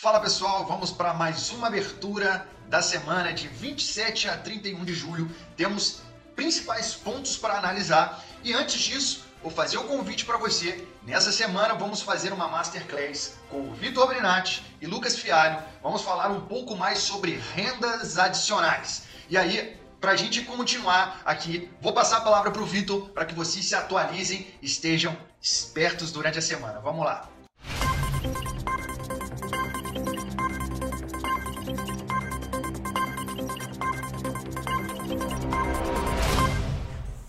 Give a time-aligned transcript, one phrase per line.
[0.00, 5.30] Fala pessoal, vamos para mais uma abertura da semana de 27 a 31 de julho.
[5.58, 6.00] Temos
[6.34, 10.88] principais pontos para analisar e antes disso, vou fazer o um convite para você.
[11.02, 15.62] Nessa semana vamos fazer uma masterclass com o Vitor Brinatti e Lucas Fialho.
[15.82, 19.02] Vamos falar um pouco mais sobre rendas adicionais.
[19.28, 23.26] E aí, para a gente continuar aqui, vou passar a palavra para o Vitor para
[23.26, 26.80] que vocês se atualizem, estejam espertos durante a semana.
[26.80, 27.28] Vamos lá.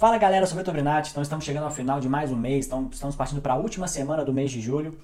[0.01, 2.35] Fala galera, eu sou o Vitor Brinatti, então estamos chegando ao final de mais um
[2.35, 4.97] mês, então estamos partindo para a última semana do mês de julho.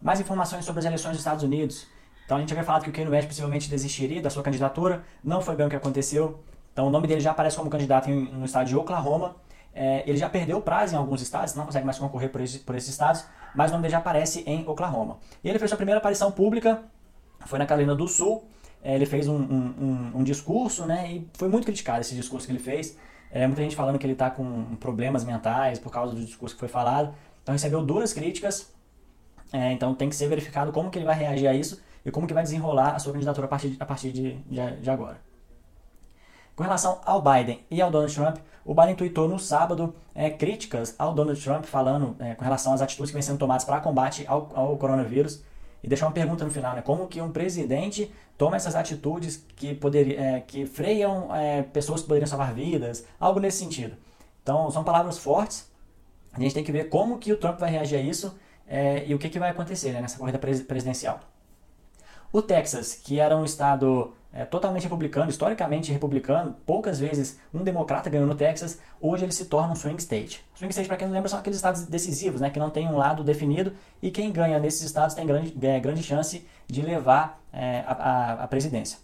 [0.00, 1.88] Mais informações sobre as eleições dos Estados Unidos.
[2.24, 5.40] Então a gente havia falado que o Kanye West possivelmente desistiria da sua candidatura, não
[5.40, 6.38] foi bem o que aconteceu.
[6.72, 9.34] Então o nome dele já aparece como candidato em, no estado de Oklahoma.
[9.74, 12.76] É, ele já perdeu prazo em alguns estados, não consegue mais concorrer por, esse, por
[12.76, 13.24] esses estados,
[13.56, 15.18] mas o nome dele já aparece em Oklahoma.
[15.42, 16.80] E ele fez sua primeira aparição pública,
[17.44, 18.44] foi na Carolina do Sul.
[18.84, 22.46] É, ele fez um, um, um, um discurso, né, e foi muito criticado esse discurso
[22.46, 22.96] que ele fez.
[23.34, 26.60] É, muita gente falando que ele está com problemas mentais por causa do discurso que
[26.60, 27.12] foi falado.
[27.42, 28.72] Então recebeu duras críticas.
[29.52, 32.28] É, então tem que ser verificado como que ele vai reagir a isso e como
[32.28, 35.20] que vai desenrolar a sua candidatura a partir, a partir de, de, de agora.
[36.54, 40.94] Com relação ao Biden e ao Donald Trump, o Biden tweetou no sábado é, críticas
[40.96, 44.24] ao Donald Trump falando é, com relação às atitudes que vêm sendo tomadas para combate
[44.28, 45.42] ao, ao coronavírus
[45.84, 46.80] e deixar uma pergunta no final, né?
[46.80, 52.08] Como que um presidente toma essas atitudes que, poderia, é, que freiam é, pessoas que
[52.08, 53.94] poderiam salvar vidas, algo nesse sentido.
[54.42, 55.70] Então, são palavras fortes.
[56.32, 58.34] A gente tem que ver como que o Trump vai reagir a isso
[58.66, 61.20] é, e o que, que vai acontecer né, nessa corrida presidencial.
[62.34, 68.10] O Texas, que era um estado é, totalmente republicano, historicamente republicano, poucas vezes um democrata
[68.10, 70.44] ganhou no Texas, hoje ele se torna um swing state.
[70.56, 72.96] Swing state, para quem não lembra, são aqueles estados decisivos, né, que não tem um
[72.96, 73.72] lado definido,
[74.02, 78.98] e quem ganha nesses estados tem grande, grande chance de levar é, a, a, presidência.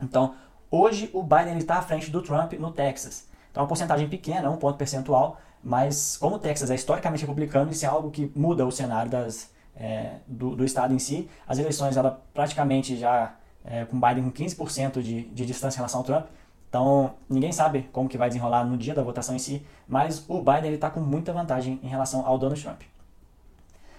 [0.00, 0.34] Então,
[0.70, 3.28] hoje o Biden está à frente do Trump no Texas.
[3.50, 7.84] Então, uma porcentagem pequena, um ponto percentual, mas como o Texas é historicamente republicano, isso
[7.84, 11.28] é algo que muda o cenário das, é, do, do estado em si.
[11.46, 16.00] As eleições, ela praticamente já é, com Biden com 15% de, de distância em relação
[16.00, 16.26] ao Trump.
[16.68, 20.42] Então, ninguém sabe como que vai desenrolar no dia da votação em si, mas o
[20.42, 22.82] Biden está com muita vantagem em relação ao Donald Trump.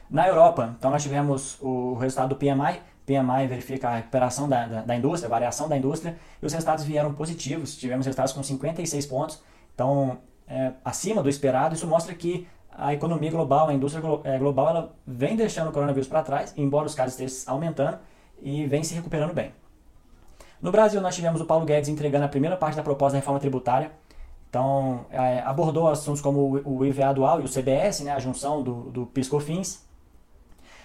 [0.09, 4.81] Na Europa, então nós tivemos o resultado do PMI, PMI verifica a recuperação da, da,
[4.81, 9.05] da, indústria, a variação da indústria, e os resultados vieram positivos, tivemos resultados com 56
[9.05, 9.41] pontos,
[9.73, 12.47] então é, acima do esperado, isso mostra que
[12.77, 16.85] a economia global, a indústria é, global, ela vem deixando o coronavírus para trás, embora
[16.85, 17.97] os casos estejam aumentando,
[18.41, 19.53] e vem se recuperando bem.
[20.61, 23.39] No Brasil, nós tivemos o Paulo Guedes entregando a primeira parte da proposta da reforma
[23.39, 23.91] tributária.
[24.49, 28.89] Então, é, abordou assuntos como o IVA dual e o CBS, né, a junção do,
[28.89, 29.85] do PIS-COFINS.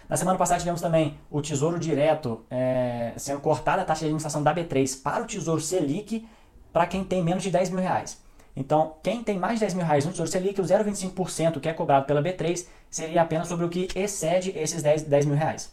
[0.09, 4.43] Na semana passada tivemos também o Tesouro Direto é, sendo cortada a taxa de administração
[4.43, 6.27] da B3 para o Tesouro Selic
[6.73, 8.21] para quem tem menos de 10 mil reais.
[8.55, 11.73] Então, quem tem mais de 10 mil reais no Tesouro Selic, o 0,25% que é
[11.73, 15.73] cobrado pela B3 seria apenas sobre o que excede esses 10, 10 mil reais.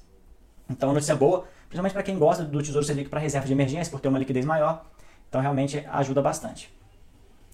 [0.70, 4.00] Então, notícia boa, principalmente para quem gosta do Tesouro Selic para reserva de emergência, por
[4.00, 4.86] ter uma liquidez maior.
[5.28, 6.72] Então, realmente ajuda bastante.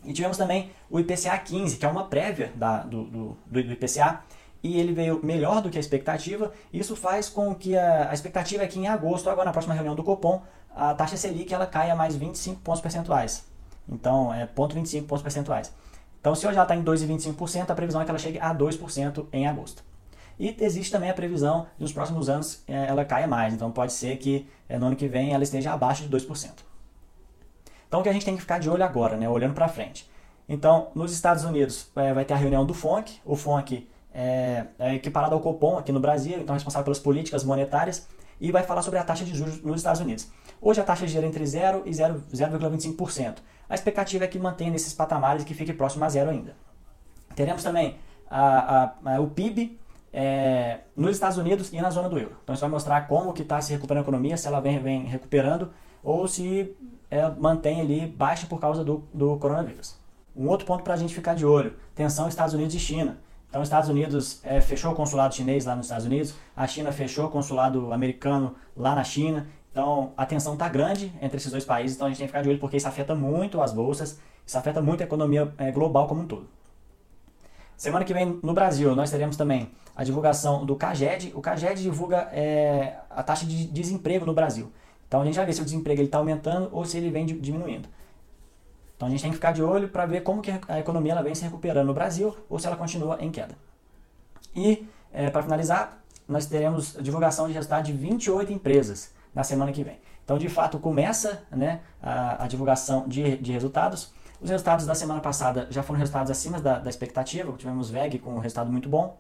[0.04, 4.22] E tivemos também o IPCA 15, que é uma prévia da, do, do, do IPCA,
[4.62, 6.52] e ele veio melhor do que a expectativa.
[6.72, 9.96] Isso faz com que a, a expectativa é que em agosto, agora na próxima reunião
[9.96, 10.42] do Copom,
[10.76, 13.46] a taxa Selic ela caia mais 25 pontos percentuais.
[13.88, 15.74] Então, é 0,25 pontos percentuais.
[16.20, 19.26] Então, se hoje ela está em 2,25%, a previsão é que ela chegue a 2%
[19.34, 19.84] em agosto.
[20.40, 23.54] E existe também a previsão de nos próximos anos é, ela caia mais.
[23.54, 26.50] Então pode ser que é, no ano que vem ela esteja abaixo de 2%.
[27.88, 30.10] Então o que a gente tem que ficar de olho agora, né, olhando para frente.
[30.50, 33.22] Então, nos Estados Unidos é, vai ter a reunião do FONC.
[33.24, 37.44] O FONC é, é equiparado ao Copom aqui no Brasil, então é responsável pelas políticas
[37.44, 38.08] monetárias
[38.42, 40.28] e vai falar sobre a taxa de juros nos Estados Unidos.
[40.62, 43.36] Hoje a taxa gira entre 0 e 0,25%.
[43.70, 46.56] A expectativa é que mantenha nesses patamares e que fique próximo a zero ainda.
[47.36, 47.98] Teremos também
[48.30, 49.80] a, a, a, o PIB
[50.12, 52.38] é, nos Estados Unidos e na zona do euro.
[52.44, 55.06] Então isso vai mostrar como que está se recuperando a economia, se ela vem, vem
[55.06, 55.72] recuperando
[56.04, 56.76] ou se
[57.10, 59.98] é, mantém ali baixa por causa do, do coronavírus.
[60.36, 63.18] Um outro ponto para a gente ficar de olho, tensão Estados Unidos e China.
[63.50, 66.92] Então, os Estados Unidos é, fechou o consulado chinês lá nos Estados Unidos, a China
[66.92, 69.46] fechou o consulado americano lá na China.
[69.74, 72.44] Então, a tensão está grande entre esses dois países, então a gente tem que ficar
[72.44, 76.08] de olho porque isso afeta muito as bolsas, isso afeta muito a economia é, global
[76.08, 76.48] como um todo.
[77.76, 81.34] Semana que vem no Brasil nós teremos também a divulgação do CAGED.
[81.36, 84.72] O CAGED divulga é, a taxa de desemprego no Brasil.
[85.08, 87.90] Então a gente vai ver se o desemprego está aumentando ou se ele vem diminuindo.
[88.96, 91.24] Então a gente tem que ficar de olho para ver como que a economia ela
[91.24, 93.56] vem se recuperando no Brasil ou se ela continua em queda.
[94.56, 99.12] E é, para finalizar, nós teremos a divulgação de resultado de 28 empresas.
[99.34, 100.00] Na semana que vem.
[100.24, 104.14] Então, de fato, começa né, a, a divulgação de, de resultados.
[104.42, 108.36] Os resultados da semana passada já foram resultados acima da, da expectativa, tivemos VEG com
[108.36, 109.18] um resultado muito bom.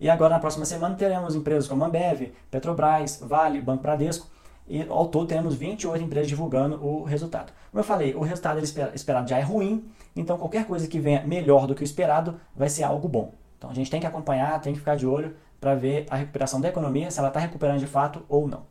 [0.00, 4.28] E agora, na próxima semana, teremos empresas como Ambev, Petrobras, Vale, Banco Bradesco,
[4.68, 7.52] e ao todo teremos 28 empresas divulgando o resultado.
[7.70, 8.60] Como eu falei, o resultado
[8.94, 12.68] esperado já é ruim, então qualquer coisa que venha melhor do que o esperado vai
[12.68, 13.32] ser algo bom.
[13.56, 16.60] Então a gente tem que acompanhar, tem que ficar de olho para ver a recuperação
[16.60, 18.62] da economia, se ela está recuperando de fato ou não.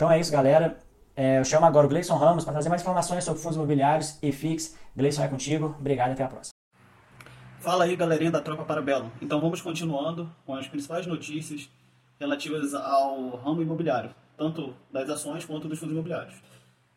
[0.00, 0.78] Então é isso, galera.
[1.14, 4.32] É, eu chamo agora o Gleison Ramos para trazer mais informações sobre fundos imobiliários e
[4.32, 4.74] FIX.
[4.96, 5.76] Gleison é contigo.
[5.78, 6.54] Obrigado até a próxima.
[7.58, 9.12] Fala aí, galerinha da Tropa Parabelo.
[9.20, 11.68] Então vamos continuando com as principais notícias
[12.18, 16.36] relativas ao ramo imobiliário, tanto das ações quanto dos fundos imobiliários.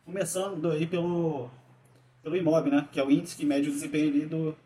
[0.06, 1.50] Começando aí pelo,
[2.22, 4.56] pelo IMOB, né, que é o índice que mede o desempenho do,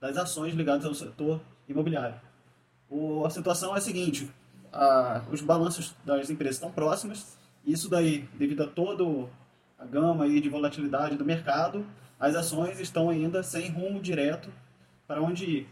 [0.00, 1.38] das ações ligadas ao setor
[1.68, 2.18] imobiliário.
[2.88, 4.30] O, a situação é a seguinte,
[4.72, 9.04] a, os balanços das empresas estão próximas, isso daí, devido a toda
[9.78, 11.86] a gama aí de volatilidade do mercado,
[12.18, 14.50] as ações estão ainda sem rumo direto
[15.06, 15.68] para onde ir.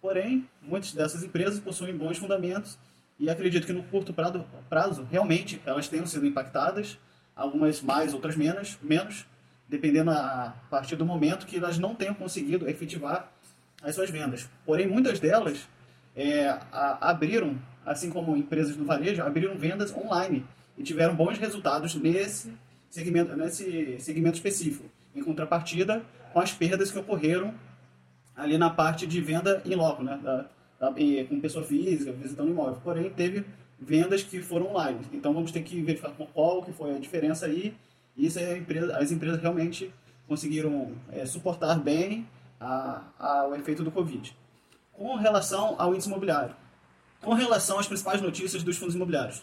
[0.00, 2.78] Porém, muitas dessas empresas possuem bons fundamentos
[3.18, 6.98] e acredito que no curto prazo, prazo realmente elas tenham sido impactadas,
[7.36, 9.26] algumas mais, outras menos, menos,
[9.68, 13.30] dependendo a partir do momento que elas não tenham conseguido efetivar
[13.82, 14.48] as suas vendas.
[14.64, 15.68] Porém, muitas delas
[16.16, 20.44] é, a, abriram, assim como empresas do varejo, abriram vendas online
[20.80, 22.50] e tiveram bons resultados nesse
[22.88, 27.54] segmento, nesse segmento específico, em contrapartida com as perdas que ocorreram
[28.34, 30.18] ali na parte de venda em loco, né?
[30.22, 30.46] Da,
[30.80, 30.94] da,
[31.28, 32.80] com pessoa física, visitando imóvel.
[32.82, 33.44] Porém, teve
[33.78, 35.00] vendas que foram online.
[35.12, 37.74] Então, vamos ter que verificar qual que foi a diferença aí.
[38.16, 39.92] E isso é empresa, as empresas realmente
[40.26, 42.26] conseguiram é, suportar bem
[42.58, 44.34] a, a, o efeito do Covid.
[44.94, 46.56] Com relação ao índice imobiliário.
[47.20, 49.42] Com relação às principais notícias dos fundos imobiliários.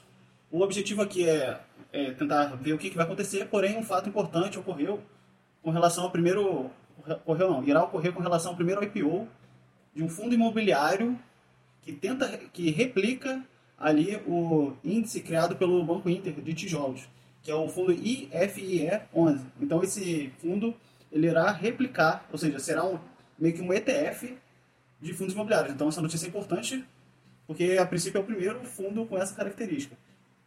[0.50, 1.60] O objetivo aqui é,
[1.92, 5.02] é tentar ver o que, que, vai acontecer, porém um fato importante ocorreu
[5.62, 6.72] com relação ao primeiro...
[7.26, 9.28] Ocorreu não, irá ocorrer com relação ao primeiro IPO
[9.94, 11.18] de um fundo imobiliário
[11.82, 13.44] que tenta, que replica
[13.78, 17.08] ali o índice criado pelo Banco Inter de tijolos,
[17.42, 19.46] que é o fundo IFIE 11.
[19.62, 20.76] Então esse fundo
[21.12, 23.00] ele irá replicar, ou seja, será um,
[23.38, 24.38] meio que um ETF
[25.02, 25.74] de fundos imobiliários.
[25.74, 26.84] Então essa notícia é importante
[27.46, 29.96] porque a princípio é o primeiro fundo com essa característica.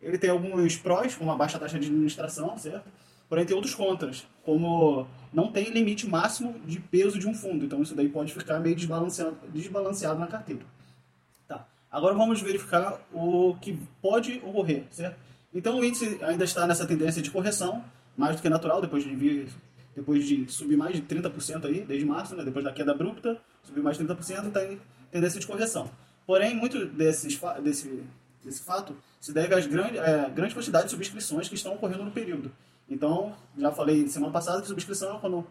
[0.01, 2.91] Ele tem alguns prós, como a baixa taxa de administração, certo?
[3.29, 7.65] Porém tem outros contras, como não tem limite máximo de peso de um fundo.
[7.65, 10.63] Então isso daí pode ficar meio desbalanceado, desbalanceado na carteira.
[11.47, 11.67] Tá.
[11.91, 15.17] Agora vamos verificar o que pode ocorrer, certo?
[15.55, 17.85] Então o índice ainda está nessa tendência de correção,
[18.17, 19.49] mais do que natural, depois de vir
[19.95, 23.83] depois de subir mais de 30% aí, desde março, né, depois da queda abrupta, subiu
[23.83, 24.81] mais de 30%, está em
[25.11, 25.91] tendência de correção.
[26.27, 28.03] Porém, muito desses, desse,
[28.45, 30.31] desse fato se deve às grandes, é,
[30.85, 32.51] de subscrições que estão ocorrendo no período.
[32.89, 35.47] Então, já falei semana passada que subscrição, quando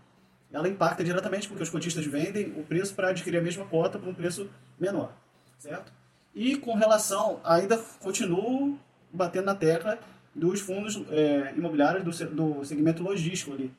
[0.51, 4.09] ela impacta diretamente porque os cotistas vendem o preço para adquirir a mesma cota por
[4.09, 4.50] um preço
[4.80, 5.13] menor,
[5.57, 5.91] certo?
[6.33, 8.77] E com relação, ainda continuo
[9.12, 10.00] batendo na tecla
[10.33, 13.71] dos fundos é, imobiliários do, do segmento logístico ali,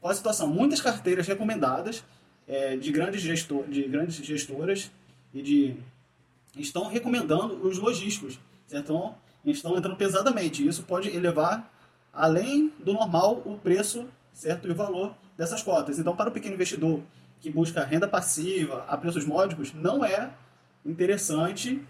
[0.00, 0.48] qual a situação?
[0.48, 2.04] Muitas carteiras recomendadas
[2.46, 4.90] é, de, grandes gestor, de grandes gestoras
[5.32, 5.76] e de
[6.58, 8.38] estão recomendando os logísticos,
[8.72, 9.14] Então,
[9.44, 10.66] estão entrando pesadamente.
[10.66, 11.70] Isso pode elevar
[12.12, 14.68] além do normal o preço, certo?
[14.68, 15.98] E o valor dessas cotas.
[15.98, 17.00] Então, para o pequeno investidor
[17.40, 20.30] que busca renda passiva a preços módicos, não é
[20.84, 21.82] interessante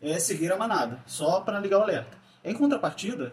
[0.00, 2.16] é, seguir a manada, só para ligar o alerta.
[2.44, 3.32] Em contrapartida,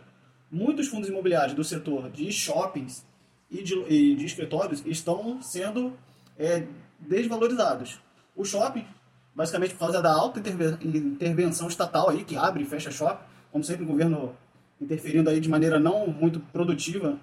[0.51, 3.05] muitos fundos imobiliários do setor de shoppings
[3.49, 5.97] e de, e de escritórios estão sendo
[6.37, 6.67] é,
[6.99, 7.99] desvalorizados.
[8.35, 8.85] O shopping,
[9.35, 10.39] basicamente por causa da alta
[10.83, 14.35] intervenção estatal aí, que abre e fecha shopping, como sempre o governo
[14.79, 17.17] interferindo aí de maneira não muito produtiva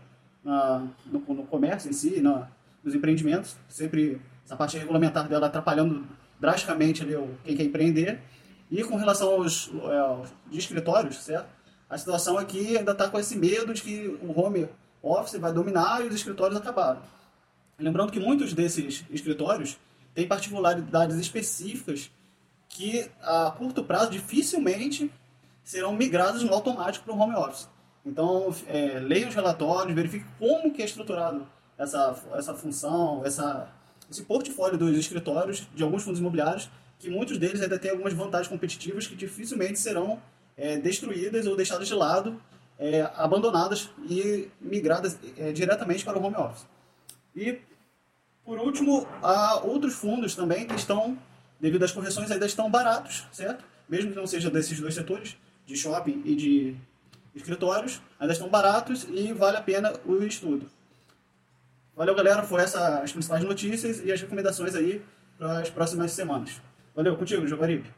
[0.44, 2.48] na, no, no, comércio em si, na,
[2.82, 6.04] nos empreendimentos, sempre essa parte regulamentar dela atrapalhando
[6.40, 8.20] drasticamente ali, o, quem quer empreender.
[8.70, 11.48] E com relação aos, é, aos escritórios, certo?
[11.88, 14.68] A situação aqui ainda está com esse medo de que o home
[15.02, 17.00] Office vai dominar e os escritórios acabaram.
[17.78, 19.78] Lembrando que muitos desses escritórios
[20.14, 22.10] têm particularidades específicas
[22.68, 25.10] que a curto prazo dificilmente
[25.62, 27.68] serão migrados no automático para o home office.
[28.04, 33.68] Então, é, leia os relatórios, verifique como que é estruturado essa, essa função, essa,
[34.10, 38.48] esse portfólio dos escritórios de alguns fundos imobiliários, que muitos deles ainda têm algumas vantagens
[38.48, 40.20] competitivas que dificilmente serão
[40.56, 42.40] é, destruídas ou deixadas de lado
[42.78, 46.66] é, abandonadas e migradas é, diretamente para o home office.
[47.34, 47.58] E,
[48.44, 51.18] por último, há outros fundos também que estão,
[51.60, 53.64] devido às correções, ainda estão baratos, certo?
[53.88, 56.76] Mesmo que não seja desses dois setores, de shopping e de,
[57.34, 60.70] escritórios, ainda estão baratos e vale a pena o estudo.
[61.96, 62.42] Valeu, galera.
[62.42, 65.04] Foram essas as principais notícias e as recomendações aí
[65.38, 66.60] para as próximas semanas.
[66.94, 67.92] Valeu, contigo, Jovaribe.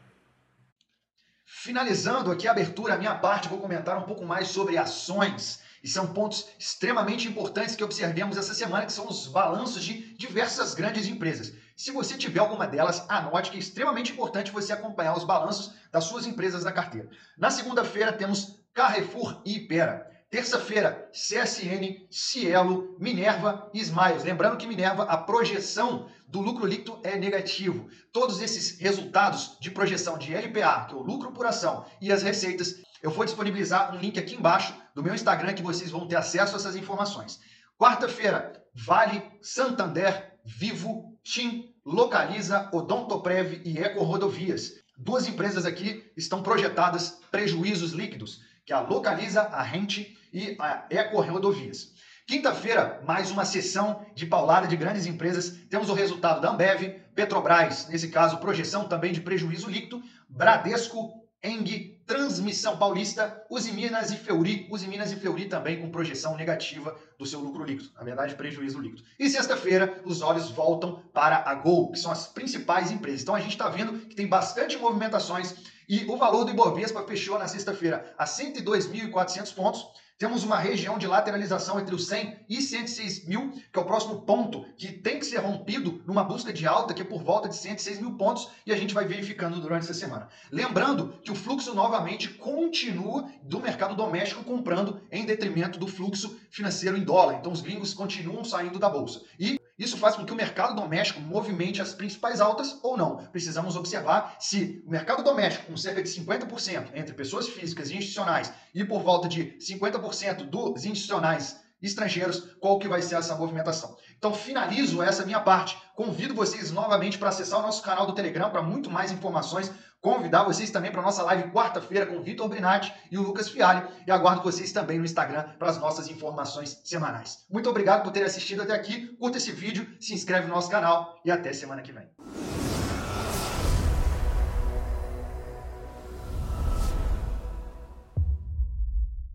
[1.45, 5.61] Finalizando aqui a abertura, a minha parte, vou comentar um pouco mais sobre ações.
[5.83, 10.73] E são pontos extremamente importantes que observemos essa semana, que são os balanços de diversas
[10.73, 11.53] grandes empresas.
[11.75, 16.05] Se você tiver alguma delas, anote que é extremamente importante você acompanhar os balanços das
[16.05, 17.09] suas empresas da carteira.
[17.37, 20.12] Na segunda-feira temos Carrefour e Ipera.
[20.33, 24.23] Terça-feira, CSN, Cielo, Minerva e Smiles.
[24.23, 27.87] Lembrando que Minerva, a projeção do lucro líquido é negativo.
[28.11, 32.23] Todos esses resultados de projeção de LPA, que é o lucro por ação, e as
[32.23, 36.15] receitas, eu vou disponibilizar um link aqui embaixo do meu Instagram que vocês vão ter
[36.15, 37.39] acesso a essas informações.
[37.77, 44.71] Quarta-feira, Vale, Santander, Vivo, TIM, Localiza, Odontoprev e Eco Rodovias.
[44.97, 51.21] Duas empresas aqui estão projetadas prejuízos líquidos, que a Localiza, a Rente e a Eco
[51.21, 51.93] Rodovias.
[52.25, 55.57] Quinta-feira, mais uma sessão de paulada de grandes empresas.
[55.69, 62.01] Temos o resultado da Ambev, Petrobras, nesse caso, projeção também de prejuízo líquido, Bradesco, Eng,
[62.07, 64.65] Transmissão Paulista, Usiminas e Feuri.
[64.71, 69.03] Usiminas e Feuri também com projeção negativa do seu lucro líquido, na verdade, prejuízo líquido.
[69.19, 73.21] E sexta-feira, os olhos voltam para a Gol, que são as principais empresas.
[73.21, 75.53] Então a gente está vendo que tem bastante movimentações
[75.87, 79.85] e o valor do Ibovespa fechou na sexta-feira a 102.400 pontos
[80.23, 84.21] temos uma região de lateralização entre os 100 e 106 mil, que é o próximo
[84.21, 87.55] ponto que tem que ser rompido numa busca de alta, que é por volta de
[87.55, 90.29] 106 mil pontos, e a gente vai verificando durante essa semana.
[90.51, 96.95] Lembrando que o fluxo novamente continua do mercado doméstico comprando em detrimento do fluxo financeiro
[96.95, 97.39] em dólar.
[97.39, 99.23] Então os gringos continuam saindo da bolsa.
[99.37, 103.17] E isso faz com que o mercado doméstico movimente as principais altas ou não.
[103.31, 108.53] Precisamos observar se o mercado doméstico, com cerca de 50% entre pessoas físicas e institucionais,
[108.73, 113.95] e por volta de 50% dos institucionais estrangeiros, qual que vai ser essa movimentação.
[114.17, 115.77] Então finalizo essa minha parte.
[115.95, 119.71] Convido vocês novamente para acessar o nosso canal do Telegram para muito mais informações
[120.03, 123.47] convidar vocês também para a nossa live quarta-feira com o Vitor Brinatti e o Lucas
[123.47, 127.45] Fialho e aguardo vocês também no Instagram para as nossas informações semanais.
[127.49, 131.17] Muito obrigado por ter assistido até aqui, curta esse vídeo, se inscreve no nosso canal
[131.23, 132.05] e até semana que vem.